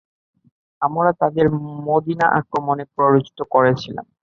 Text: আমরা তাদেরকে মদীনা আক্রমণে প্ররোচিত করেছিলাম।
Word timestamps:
আমরা 0.81 1.11
তাদেরকে 1.21 1.57
মদীনা 1.87 2.27
আক্রমণে 2.39 2.83
প্ররোচিত 2.95 3.39
করেছিলাম। 3.53 4.05